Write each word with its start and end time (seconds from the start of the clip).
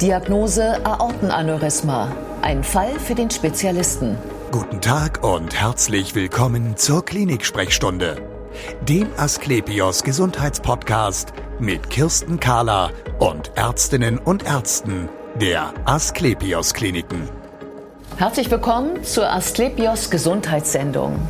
Diagnose 0.00 0.82
Aortenaneurysma. 0.86 2.10
Ein 2.40 2.64
Fall 2.64 2.98
für 2.98 3.14
den 3.14 3.30
Spezialisten. 3.30 4.16
Guten 4.50 4.80
Tag 4.80 5.22
und 5.22 5.54
herzlich 5.54 6.14
willkommen 6.14 6.78
zur 6.78 7.04
Klinik-Sprechstunde, 7.04 8.16
dem 8.88 9.08
Asklepios 9.18 10.02
Gesundheitspodcast 10.02 11.34
mit 11.58 11.90
Kirsten 11.90 12.40
Kahler 12.40 12.92
und 13.18 13.52
Ärztinnen 13.56 14.16
und 14.16 14.46
Ärzten 14.46 15.10
der 15.38 15.74
Asklepios 15.84 16.72
Kliniken. 16.72 17.28
Herzlich 18.16 18.50
willkommen 18.50 19.04
zur 19.04 19.30
Asklepios 19.30 20.08
Gesundheitssendung. 20.08 21.28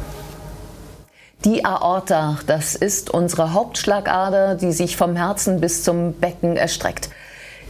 Die 1.45 1.65
Aorta, 1.65 2.39
das 2.47 2.77
ist 2.77 3.11
unsere 3.11 3.53
Hauptschlagader, 3.53 4.55
die 4.55 4.71
sich 4.71 4.97
vom 4.97 5.17
Herzen 5.17 5.61
bis 5.61 5.83
zum 5.83 6.13
Becken 6.13 6.57
erstreckt. 6.57 7.11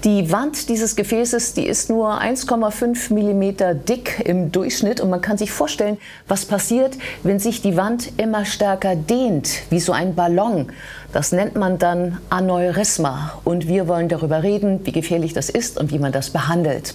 Die 0.05 0.33
Wand 0.33 0.71
dieses 0.71 0.97
Gefäßes, 0.97 1.53
die 1.53 1.67
ist 1.67 1.91
nur 1.91 2.23
1,5 2.23 3.13
Millimeter 3.13 3.75
dick 3.75 4.23
im 4.25 4.51
Durchschnitt 4.51 4.99
und 4.99 5.11
man 5.11 5.21
kann 5.21 5.37
sich 5.37 5.53
vorstellen, 5.53 5.99
was 6.27 6.47
passiert, 6.47 6.97
wenn 7.23 7.39
sich 7.39 7.61
die 7.61 7.77
Wand 7.77 8.13
immer 8.17 8.47
stärker 8.47 8.97
dehnt, 8.97 9.51
wie 9.69 9.79
so 9.79 9.93
ein 9.93 10.15
Ballon. 10.15 10.73
Das 11.13 11.33
nennt 11.33 11.55
man 11.55 11.77
dann 11.77 12.17
Aneurysma 12.31 13.41
und 13.45 13.69
wir 13.69 13.89
wollen 13.89 14.09
darüber 14.09 14.43
reden, 14.43 14.81
wie 14.87 14.93
gefährlich 14.93 15.35
das 15.35 15.51
ist 15.51 15.77
und 15.77 15.93
wie 15.93 15.99
man 15.99 16.13
das 16.13 16.31
behandelt. 16.31 16.95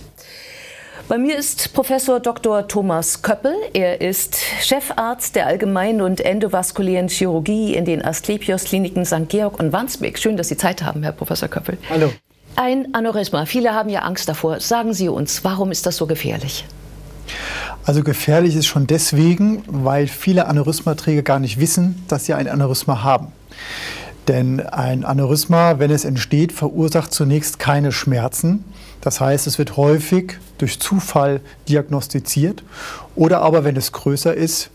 Bei 1.08 1.20
mir 1.20 1.38
ist 1.38 1.74
Professor 1.74 2.20
Dr. 2.20 2.68
Thomas 2.68 3.22
Köppel. 3.22 3.54
Er 3.74 4.02
ist 4.02 4.38
Chefarzt 4.62 5.36
der 5.36 5.46
allgemeinen 5.46 6.02
und 6.02 6.22
endovaskulären 6.22 7.10
Chirurgie 7.10 7.76
in 7.76 7.86
den 7.86 8.04
Asklepios 8.04 8.64
Kliniken 8.64 9.06
St. 9.06 9.30
Georg 9.30 9.60
und 9.60 9.72
Wandsbek. 9.72 10.18
Schön, 10.18 10.38
dass 10.38 10.48
Sie 10.48 10.58
Zeit 10.58 10.82
haben, 10.82 11.04
Herr 11.04 11.12
Professor 11.12 11.48
Köppel. 11.48 11.78
Hallo. 11.88 12.10
Ein 12.56 12.94
Aneurysma. 12.94 13.46
Viele 13.46 13.74
haben 13.74 13.90
ja 13.90 14.02
Angst 14.02 14.30
davor. 14.30 14.60
Sagen 14.60 14.94
Sie 14.94 15.10
uns, 15.10 15.44
warum 15.44 15.72
ist 15.72 15.86
das 15.86 15.98
so 15.98 16.06
gefährlich? 16.06 16.66
Also 17.86 18.02
gefährlich 18.02 18.56
ist 18.56 18.66
schon 18.66 18.88
deswegen, 18.88 19.64
weil 19.68 20.08
viele 20.08 20.48
Aneurysmaträger 20.48 21.22
gar 21.22 21.40
nicht 21.40 21.60
wissen, 21.60 22.04
dass 22.08 22.26
sie 22.26 22.34
ein 22.34 22.48
Aneurysma 22.48 23.04
haben. 23.04 23.28
Denn 24.28 24.60
ein 24.60 25.06
Aneurysma, 25.06 25.78
wenn 25.78 25.92
es 25.92 26.04
entsteht, 26.04 26.52
verursacht 26.52 27.14
zunächst 27.14 27.60
keine 27.60 27.92
Schmerzen. 27.92 28.64
Das 29.02 29.22
heißt, 29.22 29.46
es 29.46 29.60
wird 29.60 29.78
häufig 29.78 30.40
durch 30.58 30.80
Zufall 30.80 31.42
diagnostiziert 31.70 32.64
oder 33.16 33.42
aber, 33.42 33.64
wenn 33.64 33.76
es 33.76 33.92
größer 33.92 34.34
ist, 34.34 34.72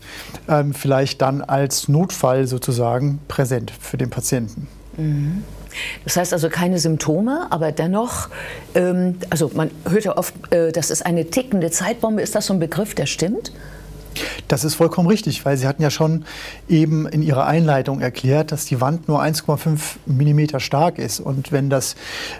ähm, 0.47 0.73
vielleicht 0.73 1.21
dann 1.21 1.41
als 1.41 1.89
Notfall 1.89 2.47
sozusagen 2.47 3.19
präsent 3.27 3.73
für 3.77 3.97
den 3.97 4.09
Patienten. 4.09 4.69
Mhm. 4.95 5.43
Das 6.03 6.17
heißt 6.17 6.33
also 6.33 6.49
keine 6.49 6.79
Symptome, 6.79 7.47
aber 7.49 7.71
dennoch, 7.71 8.29
ähm, 8.75 9.17
also 9.29 9.51
man 9.53 9.71
hört 9.89 10.05
ja 10.05 10.17
oft, 10.17 10.33
äh, 10.51 10.71
das 10.71 10.91
ist 10.91 11.05
eine 11.05 11.25
tickende 11.25 11.71
Zeitbombe. 11.71 12.21
Ist 12.21 12.35
das 12.35 12.47
so 12.47 12.53
ein 12.53 12.59
Begriff, 12.59 12.95
der 12.95 13.05
stimmt? 13.05 13.51
Das 14.47 14.63
ist 14.63 14.75
vollkommen 14.75 15.07
richtig, 15.07 15.45
weil 15.45 15.57
Sie 15.57 15.67
hatten 15.67 15.81
ja 15.81 15.89
schon 15.89 16.25
eben 16.67 17.07
in 17.07 17.21
Ihrer 17.21 17.45
Einleitung 17.45 18.01
erklärt, 18.01 18.51
dass 18.51 18.65
die 18.65 18.81
Wand 18.81 19.07
nur 19.07 19.21
1,5 19.21 19.79
Millimeter 20.05 20.59
stark 20.59 20.99
ist. 20.99 21.19
Und 21.19 21.51
wenn 21.51 21.69
das, 21.69 21.95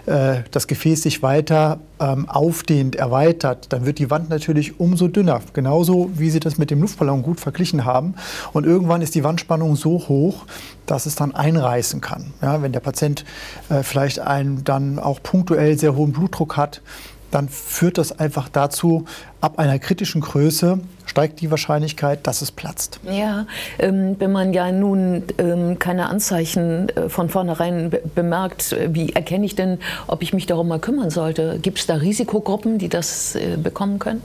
äh, 0.06 0.40
das 0.50 0.66
Gefäß 0.66 1.02
sich 1.02 1.22
weiter 1.22 1.80
ähm, 2.00 2.28
aufdehnt, 2.28 2.96
erweitert, 2.96 3.72
dann 3.72 3.86
wird 3.86 3.98
die 3.98 4.10
Wand 4.10 4.28
natürlich 4.28 4.78
umso 4.78 5.08
dünner. 5.08 5.40
Genauso 5.54 6.10
wie 6.14 6.30
Sie 6.30 6.40
das 6.40 6.58
mit 6.58 6.70
dem 6.70 6.80
Luftballon 6.80 7.22
gut 7.22 7.40
verglichen 7.40 7.84
haben. 7.84 8.14
Und 8.52 8.66
irgendwann 8.66 9.02
ist 9.02 9.14
die 9.14 9.24
Wandspannung 9.24 9.76
so 9.76 10.08
hoch, 10.08 10.44
dass 10.86 11.06
es 11.06 11.14
dann 11.14 11.34
einreißen 11.34 12.00
kann. 12.00 12.34
Ja, 12.42 12.60
wenn 12.62 12.72
der 12.72 12.80
Patient 12.80 13.24
äh, 13.70 13.82
vielleicht 13.82 14.18
einen 14.18 14.64
dann 14.64 14.98
auch 14.98 15.22
punktuell 15.22 15.78
sehr 15.78 15.94
hohen 15.94 16.12
Blutdruck 16.12 16.56
hat, 16.56 16.82
dann 17.30 17.48
führt 17.48 17.98
das 17.98 18.18
einfach 18.18 18.48
dazu, 18.48 19.06
ab 19.40 19.58
einer 19.58 19.78
kritischen 19.78 20.20
Größe 20.20 20.80
steigt 21.12 21.42
die 21.42 21.50
Wahrscheinlichkeit, 21.50 22.26
dass 22.26 22.40
es 22.40 22.50
platzt. 22.50 22.98
Ja, 23.04 23.44
ähm, 23.78 24.16
wenn 24.18 24.32
man 24.32 24.54
ja 24.54 24.72
nun 24.72 25.24
ähm, 25.36 25.78
keine 25.78 26.08
Anzeichen 26.08 26.88
äh, 26.88 27.10
von 27.10 27.28
vornherein 27.28 27.90
be 27.90 28.00
bemerkt, 28.14 28.72
äh, 28.72 28.88
wie 28.94 29.12
erkenne 29.12 29.44
ich 29.44 29.54
denn, 29.54 29.78
ob 30.06 30.22
ich 30.22 30.32
mich 30.32 30.46
darum 30.46 30.68
mal 30.68 30.78
kümmern 30.78 31.10
sollte? 31.10 31.58
Gibt 31.60 31.80
es 31.80 31.86
da 31.86 31.96
Risikogruppen, 31.96 32.78
die 32.78 32.88
das 32.88 33.34
äh, 33.34 33.58
bekommen 33.58 33.98
können? 33.98 34.22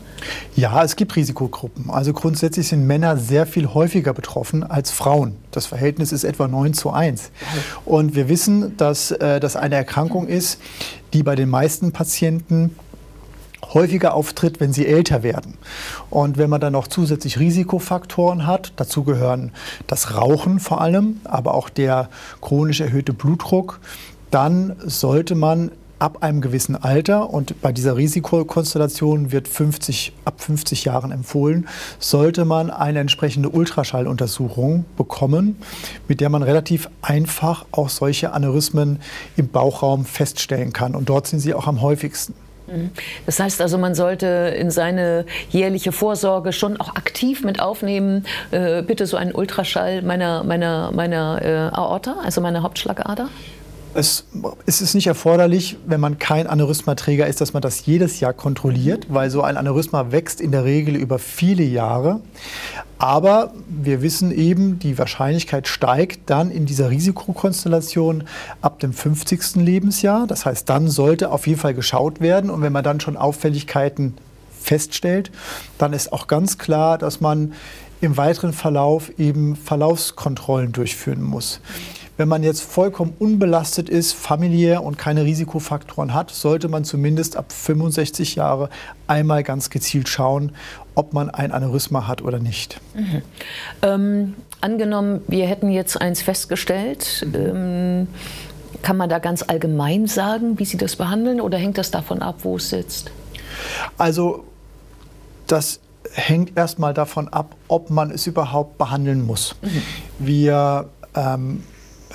Ja, 0.55 0.81
es 0.81 0.95
gibt 0.95 1.13
Risikogruppen. 1.17 1.89
Also 1.89 2.13
grundsätzlich 2.13 2.69
sind 2.69 2.87
Männer 2.87 3.17
sehr 3.17 3.45
viel 3.45 3.67
häufiger 3.73 4.13
betroffen 4.13 4.63
als 4.63 4.89
Frauen. 4.89 5.35
Das 5.51 5.65
Verhältnis 5.65 6.13
ist 6.13 6.23
etwa 6.23 6.47
9 6.47 6.73
zu 6.73 6.91
1. 6.91 7.31
Und 7.83 8.15
wir 8.15 8.29
wissen, 8.29 8.77
dass 8.77 9.11
äh, 9.11 9.41
das 9.41 9.57
eine 9.57 9.75
Erkrankung 9.75 10.27
ist, 10.27 10.61
die 11.11 11.21
bei 11.23 11.35
den 11.35 11.49
meisten 11.49 11.91
Patienten 11.91 12.75
häufiger 13.73 14.13
auftritt, 14.13 14.59
wenn 14.59 14.73
sie 14.73 14.85
älter 14.85 15.23
werden. 15.23 15.57
Und 16.09 16.37
wenn 16.37 16.49
man 16.49 16.61
dann 16.61 16.73
noch 16.73 16.87
zusätzlich 16.87 17.39
Risikofaktoren 17.39 18.47
hat, 18.47 18.73
dazu 18.75 19.03
gehören 19.03 19.51
das 19.87 20.15
Rauchen 20.15 20.59
vor 20.59 20.81
allem, 20.81 21.19
aber 21.23 21.53
auch 21.53 21.69
der 21.69 22.09
chronisch 22.41 22.81
erhöhte 22.81 23.13
Blutdruck, 23.13 23.79
dann 24.31 24.75
sollte 24.85 25.35
man 25.35 25.71
ab 25.99 26.21
einem 26.21 26.41
gewissen 26.41 26.75
Alter 26.75 27.31
und 27.31 27.59
bei 27.61 27.71
dieser 27.71 27.97
Risikokonstellation 27.97 29.31
wird 29.31 29.47
50, 29.47 30.13
ab 30.25 30.41
50 30.41 30.85
Jahren 30.85 31.11
empfohlen, 31.11 31.67
sollte 31.99 32.45
man 32.45 32.69
eine 32.69 32.99
entsprechende 32.99 33.49
Ultraschalluntersuchung 33.49 34.85
bekommen, 34.95 35.57
mit 36.07 36.21
der 36.21 36.29
man 36.29 36.43
relativ 36.43 36.89
einfach 37.01 37.65
auch 37.71 37.89
solche 37.89 38.31
Aneurysmen 38.31 38.99
im 39.37 39.47
Bauchraum 39.47 40.05
feststellen 40.05 40.71
kann. 40.71 40.95
Und 40.95 41.09
dort 41.09 41.27
sind 41.27 41.39
sie 41.39 41.53
auch 41.53 41.67
am 41.67 41.81
häufigsten. 41.81 42.33
Mhm. 42.67 42.91
Das 43.25 43.39
heißt 43.39 43.61
also, 43.61 43.77
man 43.77 43.95
sollte 43.95 44.53
in 44.57 44.71
seine 44.71 45.25
jährliche 45.49 45.91
Vorsorge 45.91 46.53
schon 46.53 46.79
auch 46.79 46.95
aktiv 46.95 47.43
mit 47.43 47.59
aufnehmen, 47.59 48.25
äh, 48.51 48.81
bitte 48.81 49.05
so 49.05 49.17
einen 49.17 49.33
Ultraschall 49.33 50.01
meiner, 50.01 50.43
meiner, 50.43 50.91
meiner 50.91 51.41
äh, 51.41 51.75
Aorta, 51.75 52.17
also 52.23 52.41
meiner 52.41 52.63
Hauptschlagader? 52.63 53.29
Es, 53.97 54.25
es, 54.67 54.79
ist 54.79 54.93
nicht 54.93 55.07
erforderlich, 55.07 55.75
wenn 55.87 55.99
man 55.99 56.19
kein 56.19 56.45
Aneurysmaträger 56.45 57.25
ist, 57.25 57.41
dass 57.41 57.53
man 57.53 57.63
das 57.63 57.87
jedes 57.87 58.19
Jahr 58.19 58.31
kontrolliert, 58.31 59.07
weil 59.09 59.31
so 59.31 59.41
ein 59.41 59.57
Aneurysma 59.57 60.11
wächst 60.11 60.39
in 60.39 60.51
der 60.51 60.65
Regel 60.65 60.95
über 60.95 61.17
viele 61.17 61.63
Jahre. 61.63 62.21
Aber 62.99 63.53
wir 63.67 64.03
wissen 64.03 64.31
eben, 64.31 64.77
die 64.77 64.99
Wahrscheinlichkeit 64.99 65.67
steigt 65.67 66.29
dann 66.29 66.51
in 66.51 66.67
dieser 66.67 66.91
Risikokonstellation 66.91 68.25
ab 68.61 68.79
dem 68.81 68.93
50. 68.93 69.55
Lebensjahr. 69.55 70.27
Das 70.27 70.45
heißt, 70.45 70.69
dann 70.69 70.89
sollte 70.89 71.31
auf 71.31 71.47
jeden 71.47 71.59
Fall 71.59 71.73
geschaut 71.73 72.21
werden. 72.21 72.51
Und 72.51 72.61
wenn 72.61 72.73
man 72.73 72.83
dann 72.83 72.99
schon 72.99 73.17
Auffälligkeiten 73.17 74.13
feststellt, 74.61 75.31
dann 75.79 75.93
ist 75.93 76.13
auch 76.13 76.27
ganz 76.27 76.59
klar, 76.59 76.99
dass 76.99 77.19
man 77.19 77.53
im 77.99 78.15
weiteren 78.15 78.53
Verlauf 78.53 79.09
eben 79.17 79.55
Verlaufskontrollen 79.55 80.71
durchführen 80.71 81.23
muss. 81.23 81.61
Wenn 82.17 82.27
man 82.27 82.43
jetzt 82.43 82.61
vollkommen 82.61 83.13
unbelastet 83.19 83.89
ist, 83.89 84.13
familiär 84.13 84.83
und 84.83 84.97
keine 84.97 85.23
Risikofaktoren 85.23 86.13
hat, 86.13 86.31
sollte 86.31 86.67
man 86.67 86.83
zumindest 86.83 87.37
ab 87.37 87.51
65 87.51 88.35
Jahre 88.35 88.69
einmal 89.05 89.43
ganz 89.43 89.69
gezielt 89.69 90.09
schauen, 90.09 90.51
ob 90.95 91.13
man 91.13 91.29
ein 91.29 91.51
Aneurysma 91.51 92.07
hat 92.07 92.23
oder 92.23 92.39
nicht. 92.39 92.81
Mhm. 92.95 93.21
Ähm, 93.83 94.33
angenommen, 94.61 95.21
wir 95.27 95.45
hätten 95.45 95.69
jetzt 95.69 96.01
eins 96.01 96.23
festgestellt. 96.23 97.25
Ähm, 97.33 98.07
kann 98.81 98.97
man 98.97 99.09
da 99.09 99.19
ganz 99.19 99.43
allgemein 99.43 100.07
sagen, 100.07 100.59
wie 100.59 100.65
Sie 100.65 100.77
das 100.77 100.95
behandeln 100.95 101.39
oder 101.39 101.57
hängt 101.57 101.77
das 101.77 101.91
davon 101.91 102.21
ab, 102.21 102.39
wo 102.43 102.57
es 102.57 102.69
sitzt? 102.69 103.11
Also 103.97 104.43
das 105.45 105.79
hängt 106.11 106.57
erstmal 106.57 106.93
davon 106.93 107.27
ab, 107.29 107.55
ob 107.67 107.89
man 107.89 108.11
es 108.11 108.27
überhaupt 108.27 108.77
behandeln 108.77 109.25
muss. 109.25 109.55
Mhm. 109.61 109.81
Wir 110.19 110.89
ähm, 111.15 111.63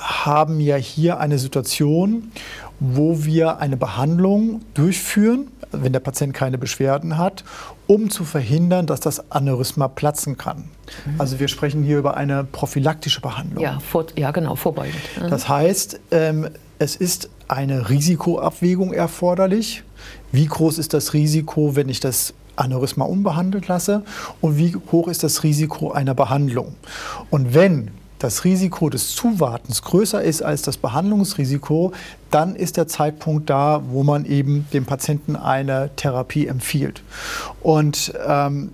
haben 0.03 0.61
ja 0.61 0.77
hier 0.77 1.21
eine 1.21 1.39
Situation, 1.39 2.33
wo 2.81 3.25
wir 3.25 3.59
eine 3.59 3.77
Behandlung 3.77 4.61
durchführen, 4.75 5.49
wenn 5.71 5.93
der 5.93 6.01
Patient 6.01 6.35
keine 6.35 6.59
Beschwerden 6.59 7.17
hat, 7.17 7.45
um 7.87 8.11
zu 8.11 8.25
verhindern, 8.25 8.87
dass 8.87 9.01
das 9.01 9.31
Aneurysma 9.31 9.89
platzen 9.89 10.37
kann. 10.37 10.65
Mhm. 11.07 11.21
Also 11.21 11.41
wir 11.41 11.49
sprechen 11.49 11.83
hier 11.83 11.99
über 11.99 12.17
eine 12.17 12.45
prophylaktische 12.45 13.21
Behandlung. 13.21 13.63
Ja, 13.63 13.79
vor, 13.81 14.07
ja 14.17 14.31
genau, 14.33 14.57
vorbeugend. 14.57 14.95
Mhm. 15.21 15.31
Das 15.31 15.49
heißt, 15.49 16.01
ähm, 16.11 16.49
es 16.79 16.97
ist 16.97 17.31
eine 17.49 17.89
Risikoabwägung 17.89 18.93
erforderlich. 18.93 19.85
Wie 20.33 20.47
groß 20.47 20.79
ist 20.79 20.95
das 20.95 21.15
Risiko, 21.15 21.77
wenn 21.77 21.89
ich 21.89 22.01
das 22.01 22.35
Aneurysma 22.57 23.05
unbehandelt 23.05 23.69
lasse 23.69 24.03
und 24.41 24.59
wie 24.59 24.77
hoch 24.91 25.09
ist 25.09 25.23
das 25.23 25.43
Risiko 25.43 25.93
einer 25.93 26.15
Behandlung. 26.15 26.75
Und 27.31 27.55
wenn 27.55 27.91
das 28.23 28.45
Risiko 28.45 28.89
des 28.89 29.15
Zuwartens 29.15 29.83
größer 29.83 30.23
ist 30.23 30.43
als 30.43 30.63
das 30.63 30.77
Behandlungsrisiko, 30.77 31.93
dann 32.31 32.55
ist 32.55 32.77
der 32.77 32.87
Zeitpunkt 32.87 33.51
da, 33.51 33.83
wo 33.89 34.03
man 34.05 34.25
eben 34.25 34.67
dem 34.73 34.85
Patienten 34.85 35.37
eine 35.37 35.91
Therapie 35.97 36.47
empfiehlt. 36.47 37.03
Und 37.63 38.15
ähm, 38.27 38.71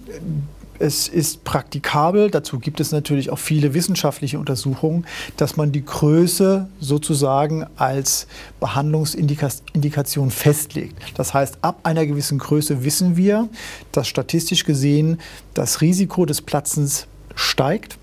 es 0.78 1.08
ist 1.08 1.44
praktikabel, 1.44 2.30
dazu 2.30 2.58
gibt 2.58 2.78
es 2.78 2.92
natürlich 2.92 3.30
auch 3.30 3.38
viele 3.38 3.74
wissenschaftliche 3.74 4.38
Untersuchungen, 4.38 5.06
dass 5.36 5.56
man 5.56 5.72
die 5.72 5.84
Größe 5.84 6.68
sozusagen 6.78 7.66
als 7.76 8.26
Behandlungsindikation 8.60 10.30
festlegt. 10.30 10.96
Das 11.16 11.34
heißt, 11.34 11.58
ab 11.62 11.80
einer 11.82 12.06
gewissen 12.06 12.38
Größe 12.38 12.84
wissen 12.84 13.16
wir, 13.16 13.48
dass 13.92 14.08
statistisch 14.08 14.64
gesehen 14.64 15.18
das 15.54 15.80
Risiko 15.80 16.26
des 16.26 16.42
Platzens 16.42 17.06
steigt. 17.34 17.98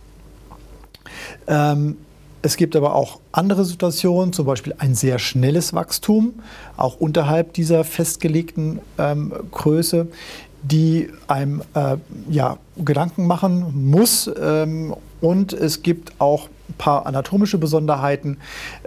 Ähm, 1.47 1.97
es 2.41 2.57
gibt 2.57 2.75
aber 2.75 2.93
auch 2.93 3.19
andere 3.31 3.65
Situationen, 3.65 4.31
zum 4.31 4.45
Beispiel 4.45 4.75
ein 4.77 4.93
sehr 4.93 5.17
schnelles 5.17 5.73
Wachstum, 5.73 6.35
auch 6.77 6.97
unterhalb 6.99 7.53
dieser 7.53 7.83
festgelegten 7.83 8.79
ähm, 8.99 9.33
Größe, 9.51 10.07
die 10.61 11.09
einem 11.27 11.63
äh, 11.73 11.97
ja, 12.29 12.57
Gedanken 12.77 13.25
machen 13.25 13.89
muss. 13.89 14.29
Ähm, 14.39 14.93
und 15.21 15.53
es 15.53 15.81
gibt 15.81 16.13
auch 16.19 16.49
ein 16.69 16.73
paar 16.77 17.05
anatomische 17.05 17.57
Besonderheiten. 17.57 18.37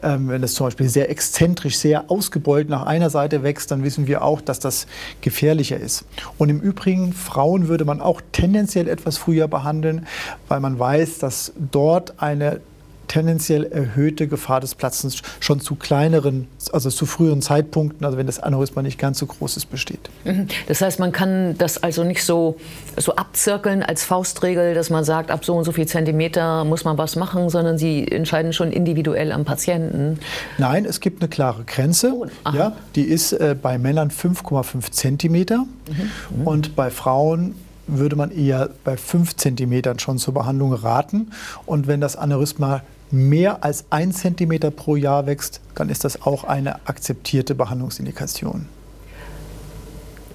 Ähm, 0.03 0.29
wenn 0.29 0.43
es 0.43 0.55
zum 0.55 0.67
Beispiel 0.67 0.89
sehr 0.89 1.11
exzentrisch, 1.11 1.77
sehr 1.79 2.11
ausgebeult 2.11 2.69
nach 2.69 2.87
einer 2.87 3.11
Seite 3.11 3.43
wächst, 3.43 3.71
dann 3.71 3.85
wissen 3.85 4.07
wir 4.07 4.23
auch, 4.23 4.41
dass 4.41 4.59
das 4.59 4.87
gefährlicher 5.21 5.79
ist. 5.79 6.05
Und 6.39 6.49
im 6.49 6.61
Übrigen, 6.61 7.13
Frauen 7.13 7.69
würde 7.69 7.85
man 7.85 8.01
auch 8.01 8.21
tendenziell 8.33 8.89
etwas 8.89 9.19
früher 9.19 9.49
behandeln, 9.49 10.07
weil 10.49 10.61
man 10.61 10.79
weiß, 10.79 11.19
dass 11.19 11.53
dort 11.57 12.21
eine 12.23 12.61
tendenziell 13.09 13.65
erhöhte 13.65 14.29
Gefahr 14.29 14.61
des 14.61 14.75
Platzens 14.75 15.23
schon 15.41 15.61
zu 15.61 15.75
kleineren, 15.75 16.47
also 16.73 16.91
zu 16.91 17.07
früheren 17.07 17.43
Zeitpunkten, 17.43 18.05
also 18.05 18.19
wenn 18.19 18.27
das 18.27 18.39
Aneurysma 18.39 18.83
nicht 18.83 18.99
ganz 18.99 19.19
so 19.19 19.27
groß 19.27 19.57
ist, 19.57 19.67
besteht. 19.67 20.11
Mhm. 20.25 20.47
Das 20.69 20.81
heißt, 20.81 21.01
man 21.01 21.13
kann 21.13 21.57
das 21.59 21.83
also 21.83 22.05
nicht 22.05 22.23
so, 22.23 22.57
so 22.97 23.17
abzirkeln 23.17 23.83
als 23.83 24.05
Faustregel, 24.05 24.75
dass 24.75 24.91
man 24.91 25.05
sagt, 25.05 25.31
ab 25.31 25.45
so 25.45 25.57
und 25.57 25.65
so 25.65 25.73
viel 25.73 25.87
Zentimeter 25.87 26.65
muss 26.65 26.85
man 26.85 26.99
was 26.99 27.17
machen, 27.17 27.51
sondern 27.51 27.79
Sie 27.79 28.07
entscheiden 28.07 28.53
schon 28.53 28.71
individuell 28.71 29.33
am 29.33 29.45
Patienten. 29.45 30.19
Nein, 30.59 30.85
es 30.85 31.01
gibt 31.01 31.23
eine 31.23 31.29
klare 31.29 31.65
Grenze. 31.65 32.13
Oh, 32.15 32.27
ja, 32.53 32.77
die 32.95 33.03
ist 33.03 33.33
äh, 33.33 33.57
bei 33.61 33.79
Männern 33.79 34.11
5,5 34.11 34.91
Zentimeter 34.91 35.65
mhm. 35.89 36.47
und 36.47 36.77
bei 36.77 36.91
Frauen 36.91 37.55
würde 37.89 38.17
man 38.17 38.31
eher 38.31 38.71
bei 38.85 38.97
5 38.97 39.37
Zentimetern 39.37 39.99
schon 39.99 40.19
zur 40.19 40.35
Behandlung 40.35 40.73
raten. 40.73 41.31
Und 41.67 41.87
wenn 41.87 42.01
das 42.01 42.17
Aneurysma 42.17 42.83
mehr 43.11 43.65
als 43.65 43.85
ein 43.91 44.13
Zentimeter 44.13 44.71
pro 44.71 44.97
Jahr 44.97 45.27
wächst, 45.27 45.61
dann 45.75 45.89
ist 45.89 46.05
das 46.05 46.23
auch 46.23 46.45
eine 46.45 46.87
akzeptierte 46.87 47.55
Behandlungsindikation. 47.55 48.67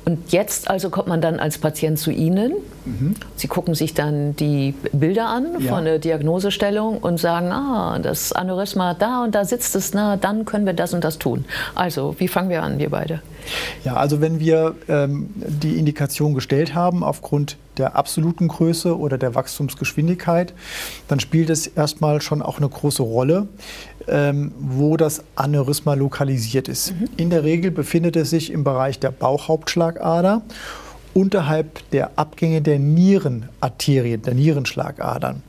Und 0.05 0.33
jetzt 0.33 0.69
also 0.69 0.89
kommt 0.89 1.07
man 1.07 1.21
dann 1.21 1.39
als 1.39 1.57
Patient 1.57 1.97
zu 1.97 2.11
Ihnen. 2.11 2.53
Mhm. 2.85 3.15
Sie 3.37 3.47
gucken 3.47 3.73
sich 3.73 3.93
dann 3.93 4.35
die 4.35 4.73
Bilder 4.91 5.27
an 5.27 5.59
ja. 5.59 5.73
von 5.73 5.85
der 5.85 5.99
Diagnosestellung 5.99 6.97
und 6.97 7.19
sagen, 7.19 7.51
ah, 7.51 7.99
das 7.99 8.33
Aneurysma 8.33 8.95
da 8.95 9.23
und 9.23 9.33
da 9.33 9.45
sitzt 9.45 9.75
es, 9.75 9.93
na, 9.93 10.17
dann 10.17 10.43
können 10.43 10.65
wir 10.65 10.73
das 10.73 10.93
und 10.93 11.03
das 11.03 11.19
tun. 11.19 11.45
Also, 11.73 12.15
wie 12.17 12.27
fangen 12.27 12.49
wir 12.49 12.63
an, 12.63 12.79
wir 12.79 12.89
beide? 12.89 13.21
Ja, 13.83 13.95
also 13.95 14.21
wenn 14.21 14.39
wir 14.39 14.75
ähm, 14.87 15.29
die 15.35 15.77
Indikation 15.77 16.33
gestellt 16.33 16.73
haben 16.73 17.03
aufgrund 17.03 17.57
der 17.77 17.95
absoluten 17.95 18.47
Größe 18.47 18.97
oder 18.97 19.17
der 19.17 19.35
Wachstumsgeschwindigkeit, 19.35 20.53
dann 21.07 21.19
spielt 21.19 21.49
es 21.49 21.67
erstmal 21.67 22.21
schon 22.21 22.41
auch 22.41 22.57
eine 22.57 22.69
große 22.69 23.03
Rolle, 23.03 23.47
ähm, 24.07 24.51
wo 24.59 24.97
das 24.97 25.23
Aneurysma 25.35 25.95
lokalisiert 25.95 26.67
ist. 26.67 26.93
Mhm. 26.93 27.09
In 27.17 27.29
der 27.29 27.43
Regel 27.43 27.71
befindet 27.71 28.15
es 28.15 28.29
sich 28.29 28.51
im 28.51 28.63
Bereich 28.63 28.99
der 28.99 29.11
Bauchhauptschlagader 29.11 30.43
unterhalb 31.13 31.89
der 31.91 32.11
Abgänge 32.17 32.61
der 32.61 32.79
Nierenarterien, 32.79 34.21
der 34.21 34.33
Nierenschlagadern. 34.33 35.43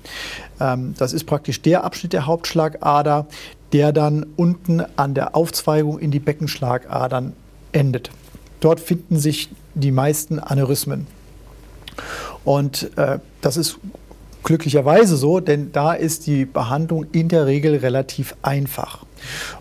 Ähm, 0.60 0.94
das 0.98 1.12
ist 1.12 1.24
praktisch 1.24 1.62
der 1.62 1.84
Abschnitt 1.84 2.12
der 2.12 2.26
Hauptschlagader, 2.26 3.26
der 3.72 3.92
dann 3.92 4.26
unten 4.36 4.82
an 4.96 5.14
der 5.14 5.34
Aufzweigung 5.34 5.98
in 5.98 6.10
die 6.10 6.20
Beckenschlagadern 6.20 7.32
endet. 7.74 8.10
Dort 8.60 8.80
finden 8.80 9.18
sich 9.18 9.50
die 9.74 9.90
meisten 9.90 10.38
Aneurysmen. 10.38 11.06
Und 12.44 12.96
äh, 12.96 13.18
das 13.40 13.56
ist 13.56 13.78
glücklicherweise 14.42 15.16
so, 15.16 15.40
denn 15.40 15.72
da 15.72 15.94
ist 15.94 16.26
die 16.26 16.44
Behandlung 16.44 17.06
in 17.12 17.28
der 17.28 17.46
Regel 17.46 17.76
relativ 17.76 18.36
einfach. 18.42 19.04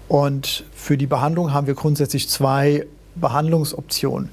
Und 0.07 0.65
für 0.75 0.97
die 0.97 1.07
Behandlung 1.07 1.53
haben 1.53 1.67
wir 1.67 1.73
grundsätzlich 1.73 2.29
zwei 2.29 2.85
Behandlungsoptionen. 3.15 4.29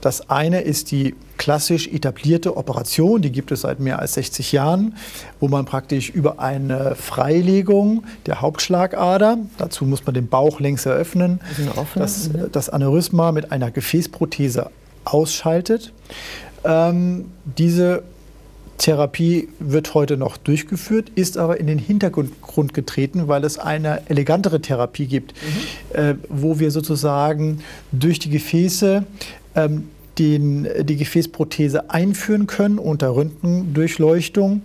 Das 0.00 0.30
eine 0.30 0.60
ist 0.60 0.90
die 0.90 1.14
klassisch 1.36 1.88
etablierte 1.88 2.56
Operation, 2.56 3.22
die 3.22 3.30
gibt 3.30 3.50
es 3.50 3.62
seit 3.62 3.80
mehr 3.80 3.98
als 3.98 4.14
60 4.14 4.52
Jahren, 4.52 4.94
wo 5.40 5.48
man 5.48 5.64
praktisch 5.64 6.10
über 6.10 6.38
eine 6.38 6.94
Freilegung 6.94 8.04
der 8.26 8.40
Hauptschlagader, 8.40 9.38
dazu 9.58 9.84
muss 9.84 10.04
man 10.04 10.14
den 10.14 10.28
Bauch 10.28 10.60
längs 10.60 10.86
eröffnen, 10.86 11.40
das, 11.94 12.30
das 12.52 12.68
Aneurysma 12.68 13.32
mit 13.32 13.52
einer 13.52 13.70
Gefäßprothese 13.70 14.70
ausschaltet. 15.04 15.92
Ähm, 16.64 17.32
diese 17.44 18.02
Therapie 18.80 19.48
wird 19.58 19.92
heute 19.92 20.16
noch 20.16 20.38
durchgeführt, 20.38 21.10
ist 21.14 21.36
aber 21.36 21.60
in 21.60 21.66
den 21.66 21.78
Hintergrund 21.78 22.72
getreten, 22.72 23.28
weil 23.28 23.44
es 23.44 23.58
eine 23.58 24.08
elegantere 24.08 24.62
Therapie 24.62 25.06
gibt, 25.06 25.34
mhm. 25.34 25.98
äh, 25.98 26.14
wo 26.30 26.58
wir 26.58 26.70
sozusagen 26.70 27.60
durch 27.92 28.18
die 28.18 28.30
Gefäße 28.30 29.04
ähm, 29.54 29.88
den, 30.18 30.66
die 30.82 30.96
Gefäßprothese 30.96 31.90
einführen 31.90 32.46
können 32.46 32.78
unter 32.78 33.14
Röntgendurchleuchtung 33.14 34.62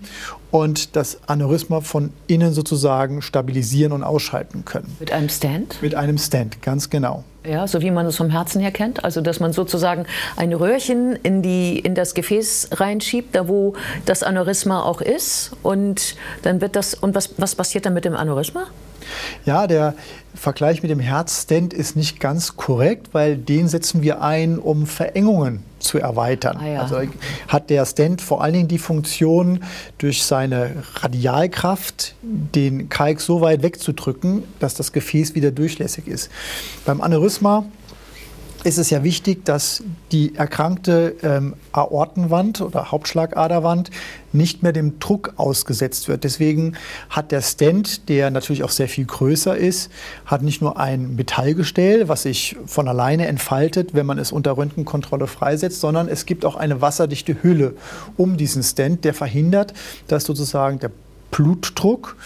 und 0.56 0.96
das 0.96 1.18
Aneurysma 1.28 1.82
von 1.82 2.14
innen 2.28 2.54
sozusagen 2.54 3.22
stabilisieren 3.22 3.92
und 3.92 4.04
ausschalten 4.04 4.64
können. 4.64 4.96
Mit 5.02 5.12
einem 5.12 5.28
Stand? 5.28 5.82
Mit 5.82 5.96
einem 5.96 6.18
Stand, 6.18 6.62
ganz 6.62 6.90
genau. 6.90 7.26
Ja, 7.46 7.68
so 7.68 7.82
wie 7.82 7.92
man 7.92 8.06
es 8.06 8.16
vom 8.16 8.30
Herzen 8.30 8.62
her 8.62 8.72
kennt. 8.72 9.04
Also, 9.04 9.20
dass 9.20 9.42
man 9.42 9.52
sozusagen 9.52 10.06
ein 10.38 10.54
Röhrchen 10.54 11.18
in, 11.24 11.42
die, 11.42 11.78
in 11.78 11.94
das 11.94 12.14
Gefäß 12.14 12.70
reinschiebt, 12.72 13.36
da 13.36 13.50
wo 13.50 13.74
das 14.06 14.24
Aneurysma 14.24 14.82
auch 14.82 15.02
ist. 15.02 15.52
Und 15.62 16.16
dann 16.44 16.62
wird 16.62 16.78
das. 16.78 16.94
Und 16.94 17.16
was, 17.16 17.32
was 17.38 17.56
passiert 17.56 17.86
dann 17.86 17.94
mit 17.94 18.06
dem 18.06 18.16
Aneurysma? 18.16 18.68
Ja, 19.46 19.68
der 19.68 19.94
Vergleich 20.34 20.82
mit 20.82 20.92
dem 20.92 21.00
Herzstent 21.00 21.74
ist 21.74 21.96
nicht 21.96 22.20
ganz 22.20 22.58
korrekt, 22.58 23.10
weil 23.14 23.38
den 23.38 23.68
setzen 23.68 24.02
wir 24.02 24.22
ein, 24.22 24.60
um 24.60 24.86
Verengungen 24.86 25.64
zu 25.80 25.98
erweitern. 25.98 26.58
Ah 26.60 26.68
ja. 26.68 26.82
Also 26.82 26.98
hat 27.48 27.70
der 27.70 27.86
Stent 27.86 28.22
vor 28.22 28.44
allen 28.44 28.54
Dingen 28.54 28.68
die 28.68 28.78
Funktion, 28.78 29.64
durch 29.98 30.24
seine 30.24 30.84
Radialkraft 30.96 32.16
den 32.22 32.90
Kalk 32.90 33.22
so 33.22 33.42
weit 33.42 33.64
wegzudrücken, 33.64 34.44
dass 34.60 34.74
das 34.74 34.92
Gefäß 34.92 35.36
wieder 35.36 35.52
durchlässig 35.52 36.08
ist. 36.08 36.30
Beim 36.86 37.02
Aneurysma 37.02 37.66
ist 38.66 38.80
es 38.80 38.90
ja 38.90 39.04
wichtig, 39.04 39.46
dass 39.46 39.84
die 40.12 40.34
erkrankte 40.36 41.16
ähm, 41.22 41.54
Aortenwand 41.72 42.62
oder 42.62 42.92
Hauptschlagaderwand 42.92 43.92
nicht 44.34 44.64
mehr 44.64 44.74
dem 44.74 44.98
Druck 45.00 45.34
ausgesetzt 45.38 46.08
wird. 46.08 46.24
Deswegen 46.24 46.76
hat 47.10 47.32
der 47.32 47.42
Stent, 47.42 48.10
der 48.10 48.32
natürlich 48.32 48.64
auch 48.64 48.72
sehr 48.72 48.90
viel 48.90 49.06
größer 49.06 49.56
ist, 49.56 49.92
hat 50.26 50.42
nicht 50.42 50.62
nur 50.62 50.80
ein 50.80 51.16
Metallgestell, 51.16 52.10
was 52.10 52.24
sich 52.24 52.56
von 52.66 52.88
alleine 52.88 53.28
entfaltet, 53.28 53.94
wenn 53.94 54.08
man 54.08 54.18
es 54.18 54.32
unter 54.32 54.58
Röntgenkontrolle 54.58 55.28
freisetzt, 55.28 55.80
sondern 55.80 56.08
es 56.08 56.26
gibt 56.26 56.44
auch 56.44 56.56
eine 56.56 56.82
wasserdichte 56.82 57.44
Hülle 57.44 57.76
um 58.18 58.36
diesen 58.36 58.64
Stent, 58.64 59.06
der 59.06 59.14
verhindert, 59.14 59.74
dass 60.08 60.24
sozusagen 60.24 60.80
der 60.80 60.92
Blutdruck 61.30 62.18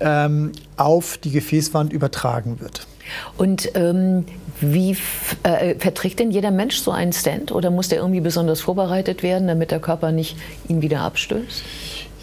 ähm, 0.00 0.50
auf 0.76 1.18
die 1.18 1.30
Gefäßwand 1.30 1.92
übertragen 1.92 2.60
wird. 2.60 2.88
Und 3.36 3.70
ähm, 3.74 4.24
wie 4.60 4.96
äh, 5.42 5.74
verträgt 5.76 6.20
denn 6.20 6.30
jeder 6.30 6.50
Mensch 6.50 6.78
so 6.78 6.90
einen 6.90 7.12
Stand 7.12 7.52
oder 7.52 7.70
muss 7.70 7.88
der 7.88 7.98
irgendwie 7.98 8.20
besonders 8.20 8.60
vorbereitet 8.60 9.22
werden, 9.22 9.48
damit 9.48 9.70
der 9.70 9.80
Körper 9.80 10.12
nicht 10.12 10.36
ihn 10.68 10.82
wieder 10.82 11.00
abstößt? 11.00 11.62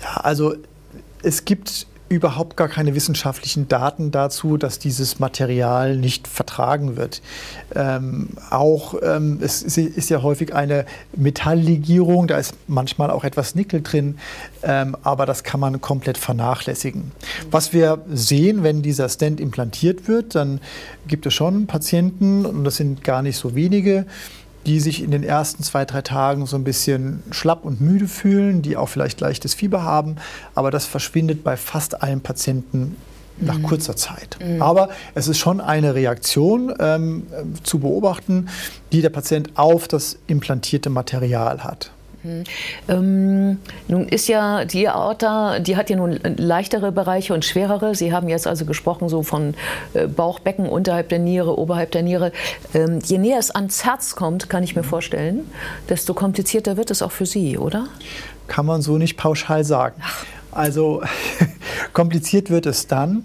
Ja, 0.01 0.21
also 0.21 0.55
es 1.23 1.45
gibt 1.45 1.87
überhaupt 2.11 2.57
gar 2.57 2.67
keine 2.67 2.93
wissenschaftlichen 2.93 3.69
Daten 3.69 4.11
dazu, 4.11 4.57
dass 4.57 4.79
dieses 4.79 5.19
Material 5.19 5.95
nicht 5.95 6.27
vertragen 6.27 6.97
wird. 6.97 7.21
Ähm, 7.73 8.29
auch 8.49 8.95
ähm, 9.01 9.39
es 9.41 9.63
ist 9.63 10.09
ja 10.09 10.21
häufig 10.21 10.53
eine 10.53 10.85
Metalllegierung, 11.15 12.27
da 12.27 12.37
ist 12.37 12.53
manchmal 12.67 13.09
auch 13.09 13.23
etwas 13.23 13.55
Nickel 13.55 13.81
drin, 13.81 14.17
ähm, 14.61 14.97
aber 15.03 15.25
das 15.25 15.43
kann 15.43 15.61
man 15.61 15.79
komplett 15.79 16.17
vernachlässigen. 16.17 17.13
Was 17.49 17.71
wir 17.71 17.99
sehen, 18.11 18.61
wenn 18.61 18.81
dieser 18.81 19.07
Stent 19.07 19.39
implantiert 19.39 20.09
wird, 20.09 20.35
dann 20.35 20.59
gibt 21.07 21.25
es 21.25 21.33
schon 21.33 21.65
Patienten, 21.65 22.45
und 22.45 22.65
das 22.65 22.75
sind 22.75 23.05
gar 23.05 23.21
nicht 23.21 23.37
so 23.37 23.55
wenige, 23.55 24.05
die 24.65 24.79
sich 24.79 25.01
in 25.01 25.11
den 25.11 25.23
ersten 25.23 25.63
zwei, 25.63 25.85
drei 25.85 26.01
Tagen 26.01 26.45
so 26.45 26.55
ein 26.55 26.63
bisschen 26.63 27.23
schlapp 27.31 27.65
und 27.65 27.81
müde 27.81 28.07
fühlen, 28.07 28.61
die 28.61 28.77
auch 28.77 28.89
vielleicht 28.89 29.19
leichtes 29.19 29.53
Fieber 29.53 29.83
haben. 29.83 30.17
Aber 30.55 30.71
das 30.71 30.85
verschwindet 30.85 31.43
bei 31.43 31.57
fast 31.57 32.03
allen 32.03 32.21
Patienten 32.21 32.95
nach 33.39 33.57
mhm. 33.57 33.63
kurzer 33.63 33.95
Zeit. 33.95 34.37
Mhm. 34.39 34.61
Aber 34.61 34.89
es 35.15 35.27
ist 35.27 35.39
schon 35.39 35.61
eine 35.61 35.95
Reaktion 35.95 36.73
ähm, 36.79 37.27
zu 37.63 37.79
beobachten, 37.79 38.49
die 38.91 39.01
der 39.01 39.09
Patient 39.09 39.51
auf 39.55 39.87
das 39.87 40.17
implantierte 40.27 40.89
Material 40.89 41.63
hat. 41.63 41.91
Mhm. 42.23 42.43
Ähm, 42.87 43.59
nun 43.87 44.07
ist 44.07 44.27
ja 44.27 44.65
die 44.65 44.87
Aorta, 44.87 45.59
die 45.59 45.75
hat 45.75 45.89
ja 45.89 45.95
nun 45.95 46.19
leichtere 46.37 46.91
Bereiche 46.91 47.33
und 47.33 47.45
schwerere. 47.45 47.95
Sie 47.95 48.13
haben 48.13 48.29
jetzt 48.29 48.47
also 48.47 48.65
gesprochen 48.65 49.09
so 49.09 49.23
von 49.23 49.55
äh, 49.93 50.07
Bauchbecken 50.07 50.67
unterhalb 50.67 51.09
der 51.09 51.19
Niere, 51.19 51.57
oberhalb 51.57 51.91
der 51.91 52.03
Niere. 52.03 52.31
Ähm, 52.73 52.99
je 53.03 53.17
näher 53.17 53.39
es 53.39 53.51
ans 53.51 53.85
Herz 53.85 54.15
kommt, 54.15 54.49
kann 54.49 54.63
ich 54.63 54.75
mir 54.75 54.83
vorstellen, 54.83 55.49
desto 55.89 56.13
komplizierter 56.13 56.77
wird 56.77 56.91
es 56.91 57.01
auch 57.01 57.11
für 57.11 57.25
Sie, 57.25 57.57
oder? 57.57 57.87
Kann 58.47 58.65
man 58.65 58.81
so 58.81 58.97
nicht 58.97 59.17
pauschal 59.17 59.63
sagen. 59.63 59.95
Ach. 60.03 60.25
Also 60.51 61.01
kompliziert 61.93 62.49
wird 62.49 62.65
es 62.65 62.87
dann, 62.87 63.23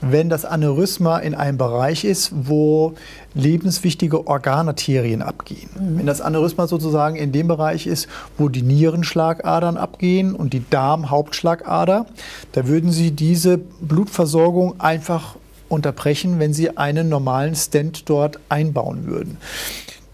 wenn 0.00 0.28
das 0.28 0.44
Aneurysma 0.44 1.18
in 1.18 1.34
einem 1.34 1.58
Bereich 1.58 2.04
ist, 2.04 2.30
wo 2.32 2.94
lebenswichtige 3.34 4.26
Organarterien 4.26 5.22
abgehen. 5.22 5.70
Mhm. 5.74 5.98
Wenn 5.98 6.06
das 6.06 6.20
Aneurysma 6.20 6.66
sozusagen 6.66 7.16
in 7.16 7.32
dem 7.32 7.48
Bereich 7.48 7.86
ist, 7.86 8.08
wo 8.38 8.48
die 8.48 8.62
Nierenschlagadern 8.62 9.76
abgehen 9.76 10.34
und 10.34 10.52
die 10.52 10.64
Darmhauptschlagader, 10.68 12.06
da 12.52 12.66
würden 12.66 12.90
Sie 12.90 13.12
diese 13.12 13.58
Blutversorgung 13.58 14.80
einfach 14.80 15.36
unterbrechen, 15.68 16.38
wenn 16.38 16.52
Sie 16.52 16.76
einen 16.76 17.08
normalen 17.08 17.54
Stent 17.54 18.08
dort 18.08 18.40
einbauen 18.48 19.06
würden. 19.06 19.38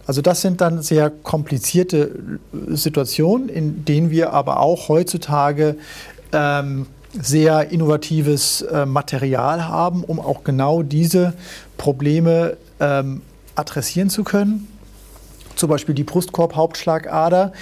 Also 0.07 0.23
das 0.23 0.40
sind 0.40 0.61
dann 0.61 0.83
sehr 0.83 1.11
komplizierte 1.11 2.38
Situationen, 2.69 3.49
in 3.49 3.85
denen 3.85 4.11
wir 4.11 4.33
aber 4.33 4.61
auch 4.61 4.88
heutzutage 4.88 5.76
ähm, 6.33 6.87
sehr 7.20 7.70
innovatives 7.70 8.62
äh, 8.62 8.87
Material 8.87 9.68
haben, 9.68 10.04
um 10.04 10.20
auch 10.20 10.44
genau 10.44 10.82
diese 10.82 11.35
Probleme 11.76 12.56
ähm, 12.80 13.23
adressieren 13.54 14.11
zu 14.11 14.25
können. 14.25 14.68
Zum 15.56 15.70
Beispiel 15.70 15.94
die 15.94 16.04
Brustkorb-Hauptschlagader. 16.04 17.52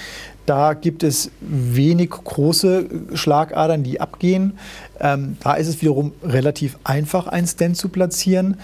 Da 0.45 0.73
gibt 0.73 1.01
es 1.01 1.31
wenig 1.39 2.09
große 2.11 2.85
Schlagadern, 3.13 3.83
die 3.83 3.99
abgehen. 3.99 4.59
Ähm, 4.99 5.37
da 5.41 5.53
ist 5.55 5.67
es 5.67 5.81
wiederum 5.81 6.11
relativ 6.23 6.77
einfach, 6.83 7.27
einen 7.27 7.47
Stent 7.47 7.77
zu 7.77 7.89
platzieren. 7.89 8.57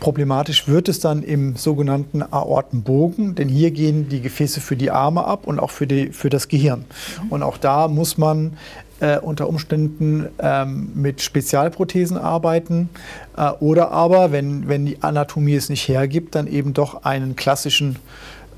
Problematisch 0.00 0.68
wird 0.68 0.88
es 0.88 1.00
dann 1.00 1.22
im 1.22 1.56
sogenannten 1.56 2.22
Aortenbogen, 2.22 3.34
denn 3.34 3.48
hier 3.48 3.72
gehen 3.72 4.08
die 4.08 4.20
Gefäße 4.20 4.60
für 4.60 4.76
die 4.76 4.90
Arme 4.90 5.24
ab 5.24 5.46
und 5.46 5.58
auch 5.58 5.70
für, 5.70 5.88
die, 5.88 6.10
für 6.10 6.30
das 6.30 6.48
Gehirn. 6.48 6.84
Und 7.30 7.42
auch 7.42 7.58
da 7.58 7.88
muss 7.88 8.16
man 8.16 8.56
äh, 9.00 9.18
unter 9.18 9.48
Umständen 9.48 10.28
ähm, 10.38 10.90
mit 10.94 11.22
Spezialprothesen 11.22 12.16
arbeiten 12.16 12.88
äh, 13.36 13.50
oder 13.60 13.90
aber, 13.92 14.32
wenn, 14.32 14.68
wenn 14.68 14.86
die 14.86 15.02
Anatomie 15.02 15.54
es 15.54 15.68
nicht 15.68 15.88
hergibt, 15.88 16.34
dann 16.34 16.46
eben 16.46 16.74
doch 16.74 17.04
einen 17.04 17.36
klassischen 17.36 17.96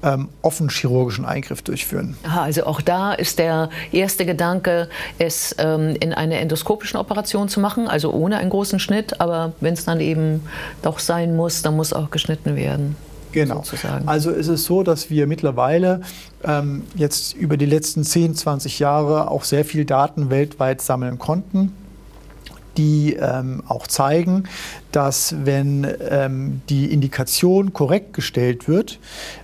ähm, 0.02 0.28
offen 0.42 0.68
chirurgischen 0.70 1.24
Eingriff 1.24 1.62
durchführen. 1.62 2.16
Aha, 2.24 2.44
also 2.44 2.64
auch 2.64 2.80
da 2.80 3.12
ist 3.12 3.38
der 3.38 3.68
erste 3.92 4.24
Gedanke, 4.24 4.88
es 5.18 5.54
ähm, 5.58 5.96
in 6.00 6.14
einer 6.14 6.38
endoskopischen 6.38 6.98
Operation 6.98 7.48
zu 7.48 7.60
machen, 7.60 7.88
also 7.88 8.12
ohne 8.12 8.38
einen 8.38 8.50
großen 8.50 8.78
Schnitt, 8.78 9.20
aber 9.20 9.52
wenn 9.60 9.74
es 9.74 9.84
dann 9.84 10.00
eben 10.00 10.42
doch 10.82 10.98
sein 10.98 11.36
muss, 11.36 11.62
dann 11.62 11.76
muss 11.76 11.92
auch 11.92 12.10
geschnitten 12.10 12.56
werden. 12.56 12.96
Genau. 13.32 13.56
Sozusagen. 13.56 14.08
Also 14.08 14.30
ist 14.30 14.48
es 14.48 14.64
so, 14.64 14.82
dass 14.82 15.10
wir 15.10 15.26
mittlerweile 15.26 16.00
ähm, 16.44 16.82
jetzt 16.94 17.34
über 17.34 17.56
die 17.56 17.66
letzten 17.66 18.04
10, 18.04 18.34
20 18.34 18.78
Jahre 18.78 19.30
auch 19.30 19.44
sehr 19.44 19.64
viel 19.64 19.84
Daten 19.84 20.30
weltweit 20.30 20.80
sammeln 20.80 21.18
konnten 21.18 21.72
die 22.76 23.14
ähm, 23.14 23.62
auch 23.68 23.86
zeigen, 23.86 24.44
dass 24.92 25.34
wenn 25.44 25.86
ähm, 26.08 26.62
die 26.68 26.92
Indikation 26.92 27.72
korrekt 27.72 28.14
gestellt 28.14 28.68
wird 28.68 28.98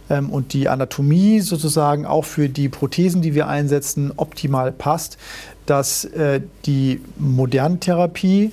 ähm, 0.09 0.31
und 0.31 0.53
die 0.53 0.69
Anatomie 0.69 1.41
sozusagen 1.41 2.07
auch 2.07 2.25
für 2.25 2.49
die 2.49 2.69
Prothesen, 2.69 3.23
die 3.23 3.35
wir 3.35 3.49
einsetzen, 3.49 4.13
optimal 4.17 4.73
passt, 4.73 5.19
dass 5.67 6.05
äh, 6.05 6.41
die 6.65 7.01
moderne 7.19 7.79
Therapie 7.79 8.53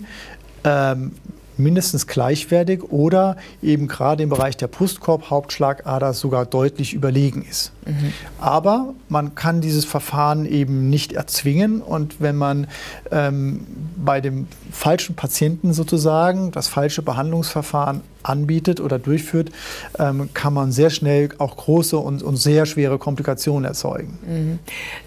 ähm, 0.64 1.12
mindestens 1.58 2.08
gleichwertig 2.08 2.84
oder 2.84 3.38
eben 3.62 3.88
gerade 3.88 4.24
im 4.24 4.30
Bereich 4.30 4.58
der 4.58 4.68
Brustkorb-Hauptschlagader 4.68 6.14
sogar 6.14 6.46
deutlich 6.46 6.94
überlegen 6.94 7.44
ist. 7.50 7.72
Mhm. 7.86 8.14
Aber 8.40 8.94
man 9.10 9.36
kann 9.36 9.62
dieses 9.62 9.86
Verfahren 9.86 10.46
eben 10.46 10.90
nicht 10.90 11.14
erzwingen 11.14 11.82
und 11.82 12.22
wenn 12.22 12.36
man 12.36 12.68
ähm, 13.12 13.66
bei 13.96 14.22
dem 14.22 14.48
falschen 14.72 15.16
Patienten 15.16 15.74
sozusagen 15.74 16.52
das 16.52 16.68
falsche 16.68 17.02
Behandlungsverfahren 17.02 18.02
anbietet 18.24 18.80
oder 18.80 19.00
durchführt, 19.00 19.52
ähm, 20.00 20.30
kann 20.34 20.54
man 20.54 20.72
sehr 20.72 20.90
schnell 20.90 21.30
auch 21.38 21.58
große 21.58 21.98
und, 21.98 22.24
und 22.24 22.38
sehr 22.38 22.66
schwere 22.66 22.98
Komplikationen 22.98 23.66
erzeugen. 23.66 24.18
Mhm. 24.26 24.60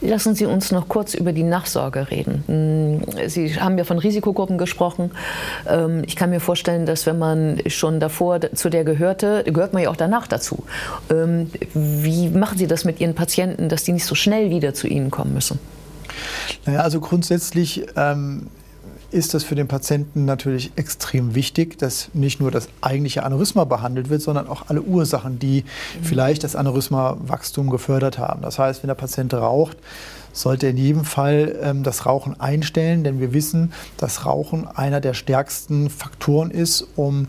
Lassen 0.09 0.35
Sie 0.35 0.47
uns 0.47 0.73
noch 0.73 0.89
kurz 0.89 1.15
über 1.15 1.33
die 1.33 1.43
Nachsorge 1.43 2.11
reden. 2.11 2.45
Hm, 2.47 3.29
Sie 3.29 3.59
haben 3.59 3.79
ja 3.79 3.85
von 3.85 3.99
Risikogruppen 3.99 4.59
gesprochen. 4.59 5.11
Ähm, 5.69 6.03
ich 6.07 6.17
kann 6.17 6.31
mir 6.31 6.41
vorstellen, 6.41 6.87
dass 6.87 7.07
wenn 7.07 7.19
man 7.19 7.61
schon 7.67 8.01
davor 8.01 8.41
zu 8.55 8.71
der 8.71 8.85
gehörte, 8.85 9.45
gehört 9.45 9.73
man 9.73 9.83
ja 9.83 9.91
auch 9.91 9.97
danach 9.97 10.27
dazu. 10.27 10.65
Ähm, 11.11 11.51
wie 11.75 12.29
machen 12.29 12.59
Sie 12.59 12.67
das 12.67 12.85
mit 12.85 13.01
Ihren 13.01 13.15
Patienten, 13.15 13.69
dass 13.69 13.85
die 13.85 13.93
nicht 13.93 14.05
so 14.05 14.15
schnell 14.15 14.51
wieder 14.51 14.75
zu 14.75 14.87
Ihnen 14.87 15.11
kommen 15.11 15.35
müssen? 15.35 15.59
Naja, 16.65 16.81
also 16.81 17.01
grundsätzlich 17.01 17.87
ähm, 17.97 18.47
ist 19.11 19.35
das 19.35 19.45
für 19.45 19.55
den 19.55 19.69
Patienten 19.69 20.25
natürlich 20.25 20.73
extrem 20.77 21.35
wichtig, 21.35 21.79
dass 21.79 22.11
nicht 22.13 22.41
nur 22.41 22.51
das 22.51 22.69
eigentliche 22.81 23.23
Aneurysma 23.23 23.65
behandelt 23.65 24.11
wird, 24.11 24.23
sondern 24.23 24.49
auch 24.49 24.65
alle 24.69 24.83
Ursachen, 24.83 25.39
die 25.39 25.63
mhm. 25.63 26.05
vielleicht 26.05 26.45
das 26.45 26.57
Aneurysmawachstum 26.57 27.71
gefördert 27.71 28.19
haben. 28.19 28.43
Das 28.43 28.59
heißt, 28.59 28.83
wenn 28.83 28.89
der 28.89 28.95
Patient 28.95 29.33
raucht, 29.35 29.77
sollte 30.37 30.67
er 30.67 30.71
in 30.71 30.77
jedem 30.77 31.05
Fall 31.05 31.57
ähm, 31.63 31.83
das 31.83 32.07
Rauchen 32.07 32.39
einstellen, 32.39 33.05
denn 33.05 33.21
wir 33.21 33.33
wissen, 33.33 33.73
dass 33.97 34.27
Rauchen 34.27 34.67
einer 34.67 35.01
der 35.01 35.15
stärksten 35.15 35.89
Faktoren 35.89 36.51
ist, 36.51 36.87
um 36.95 37.29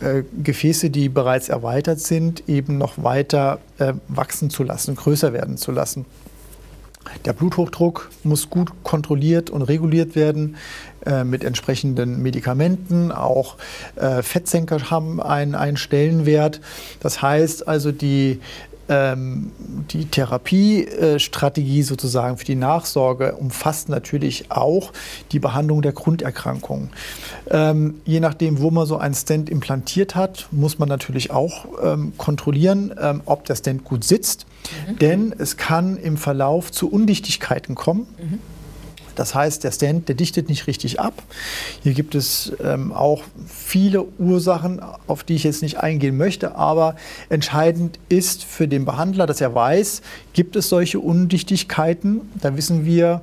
äh, 0.00 0.22
Gefäße, 0.42 0.90
die 0.90 1.08
bereits 1.08 1.48
erweitert 1.48 2.00
sind, 2.00 2.48
eben 2.48 2.76
noch 2.76 3.02
weiter 3.02 3.58
äh, 3.78 3.94
wachsen 4.08 4.50
zu 4.50 4.64
lassen, 4.64 4.96
größer 4.96 5.32
werden 5.32 5.56
zu 5.56 5.72
lassen. 5.72 6.04
Der 7.24 7.32
Bluthochdruck 7.32 8.10
muss 8.22 8.48
gut 8.50 8.72
kontrolliert 8.82 9.50
und 9.50 9.62
reguliert 9.62 10.14
werden 10.14 10.56
äh, 11.04 11.24
mit 11.24 11.44
entsprechenden 11.44 12.22
Medikamenten. 12.22 13.12
Auch 13.12 13.56
äh, 13.96 14.22
Fettsenker 14.22 14.90
haben 14.90 15.20
einen, 15.20 15.54
einen 15.54 15.76
Stellenwert. 15.76 16.60
Das 17.00 17.20
heißt 17.20 17.66
also, 17.66 17.92
die 17.92 18.40
die 18.88 20.04
Therapiestrategie 20.06 21.82
sozusagen 21.82 22.36
für 22.36 22.44
die 22.44 22.56
Nachsorge 22.56 23.34
umfasst 23.34 23.88
natürlich 23.88 24.50
auch 24.50 24.92
die 25.30 25.38
Behandlung 25.38 25.82
der 25.82 25.92
Grunderkrankungen. 25.92 26.90
Ähm, 27.50 28.00
je 28.04 28.20
nachdem, 28.20 28.60
wo 28.60 28.70
man 28.70 28.86
so 28.86 28.96
einen 28.96 29.14
Stent 29.14 29.48
implantiert 29.50 30.14
hat, 30.14 30.48
muss 30.50 30.78
man 30.78 30.88
natürlich 30.88 31.30
auch 31.30 31.66
ähm, 31.82 32.12
kontrollieren, 32.18 32.92
ähm, 33.00 33.22
ob 33.24 33.44
der 33.44 33.56
Stent 33.56 33.84
gut 33.84 34.04
sitzt. 34.04 34.46
Mhm. 34.88 34.98
Denn 34.98 35.34
es 35.38 35.56
kann 35.56 35.96
im 35.96 36.16
Verlauf 36.16 36.70
zu 36.72 36.90
Undichtigkeiten 36.90 37.74
kommen. 37.74 38.06
Mhm. 38.18 38.38
Das 39.14 39.34
heißt, 39.34 39.64
der 39.64 39.72
Stent, 39.72 40.08
der 40.08 40.14
dichtet 40.14 40.48
nicht 40.48 40.66
richtig 40.66 41.00
ab. 41.00 41.22
Hier 41.82 41.94
gibt 41.94 42.14
es 42.14 42.52
ähm, 42.62 42.92
auch 42.92 43.22
viele 43.46 44.04
Ursachen, 44.18 44.80
auf 45.06 45.24
die 45.24 45.34
ich 45.34 45.44
jetzt 45.44 45.62
nicht 45.62 45.78
eingehen 45.78 46.16
möchte, 46.16 46.56
aber 46.56 46.96
entscheidend 47.28 47.98
ist 48.08 48.44
für 48.44 48.68
den 48.68 48.84
Behandler, 48.84 49.26
dass 49.26 49.40
er 49.40 49.54
weiß, 49.54 50.02
gibt 50.32 50.56
es 50.56 50.68
solche 50.68 51.00
Undichtigkeiten. 51.00 52.20
Da 52.40 52.56
wissen 52.56 52.84
wir, 52.84 53.22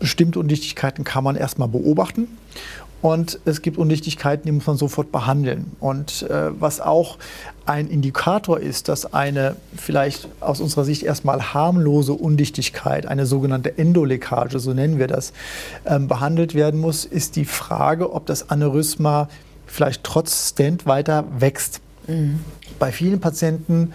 bestimmte 0.00 0.38
Undichtigkeiten 0.38 1.04
kann 1.04 1.24
man 1.24 1.36
erstmal 1.36 1.68
beobachten 1.68 2.28
und 3.00 3.38
es 3.44 3.62
gibt 3.62 3.78
Undichtigkeiten, 3.78 4.46
die 4.46 4.52
muss 4.52 4.66
man 4.66 4.76
sofort 4.76 5.12
behandeln. 5.12 5.72
Und 5.78 6.22
äh, 6.22 6.50
was 6.60 6.80
auch 6.80 7.18
ein 7.64 7.88
Indikator 7.88 8.58
ist, 8.58 8.88
dass 8.88 9.12
eine 9.12 9.56
vielleicht 9.76 10.28
aus 10.40 10.60
unserer 10.60 10.84
Sicht 10.84 11.02
erstmal 11.02 11.54
harmlose 11.54 12.12
Undichtigkeit, 12.12 13.06
eine 13.06 13.26
sogenannte 13.26 13.78
Endoleckage, 13.78 14.58
so 14.58 14.72
nennen 14.72 14.98
wir 14.98 15.06
das, 15.06 15.32
ähm, 15.84 16.08
behandelt 16.08 16.54
werden 16.54 16.80
muss, 16.80 17.04
ist 17.04 17.36
die 17.36 17.44
Frage, 17.44 18.12
ob 18.12 18.26
das 18.26 18.50
Aneurysma 18.50 19.28
vielleicht 19.66 20.02
trotz 20.02 20.48
Stent 20.48 20.86
weiter 20.86 21.24
wächst. 21.38 21.80
Mhm. 22.06 22.40
Bei 22.78 22.90
vielen 22.90 23.20
Patienten 23.20 23.92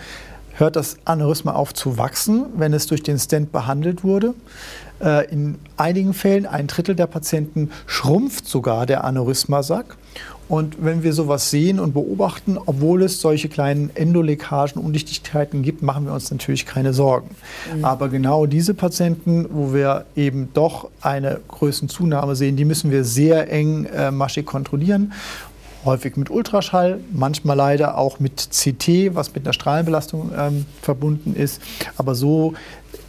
hört 0.55 0.75
das 0.75 0.98
Aneurysma 1.05 1.53
auf 1.53 1.74
zu 1.74 1.98
wachsen, 1.98 2.45
wenn 2.55 2.74
es 2.74 2.86
durch 2.86 3.03
den 3.03 3.17
Stent 3.17 3.51
behandelt 3.51 4.03
wurde. 4.03 4.33
Äh, 5.01 5.31
in 5.31 5.55
einigen 5.77 6.13
Fällen, 6.13 6.45
ein 6.45 6.67
Drittel 6.67 6.95
der 6.95 7.07
Patienten, 7.07 7.71
schrumpft 7.85 8.47
sogar 8.47 8.85
der 8.85 9.03
Aneurysmasack. 9.03 9.97
Und 10.50 10.83
wenn 10.83 11.03
wir 11.03 11.13
sowas 11.13 11.50
sehen 11.50 11.79
und 11.79 11.93
beobachten, 11.93 12.57
obwohl 12.63 13.03
es 13.03 13.21
solche 13.21 13.47
kleinen 13.47 13.89
Endoleckagen, 13.95 14.81
Undichtigkeiten 14.81 15.63
gibt, 15.63 15.81
machen 15.81 16.05
wir 16.05 16.13
uns 16.13 16.29
natürlich 16.31 16.65
keine 16.65 16.93
Sorgen. 16.93 17.29
Mhm. 17.75 17.85
Aber 17.85 18.09
genau 18.09 18.45
diese 18.45 18.73
Patienten, 18.73 19.47
wo 19.50 19.73
wir 19.73 20.05
eben 20.15 20.50
doch 20.53 20.89
eine 21.01 21.39
Größenzunahme 21.47 22.35
sehen, 22.35 22.57
die 22.57 22.65
müssen 22.65 22.91
wir 22.91 23.03
sehr 23.03 23.51
eng 23.51 23.85
äh, 23.85 24.12
maschig 24.12 24.45
kontrollieren. 24.45 25.13
Häufig 25.85 26.17
mit 26.17 26.29
Ultraschall, 26.29 26.99
manchmal 27.11 27.57
leider 27.57 27.97
auch 27.97 28.19
mit 28.19 28.49
CT, 28.51 29.15
was 29.15 29.33
mit 29.33 29.45
einer 29.45 29.53
Strahlenbelastung 29.53 30.31
ähm, 30.37 30.65
verbunden 30.81 31.35
ist. 31.35 31.61
Aber 31.97 32.15
so 32.15 32.53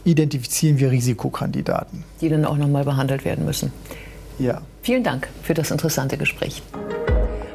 identifizieren 0.03 0.79
wir 0.79 0.91
Risikokandidaten. 0.91 2.03
Die 2.21 2.29
dann 2.29 2.45
auch 2.45 2.57
nochmal 2.57 2.83
behandelt 2.83 3.25
werden 3.25 3.45
müssen. 3.45 3.71
Ja. 4.39 4.61
Vielen 4.81 5.03
Dank 5.03 5.27
für 5.43 5.53
das 5.53 5.71
interessante 5.71 6.17
Gespräch. 6.17 6.61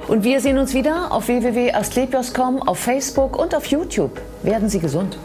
Und 0.09 0.25
wir 0.25 0.41
sehen 0.41 0.59
uns 0.59 0.75
wieder 0.75 1.13
auf 1.13 1.29
www.asklepios.com, 1.29 2.63
auf 2.63 2.79
Facebook 2.79 3.39
und 3.39 3.55
auf 3.55 3.67
YouTube. 3.67 4.21
Werden 4.43 4.69
Sie 4.69 4.81
gesund. 4.81 5.17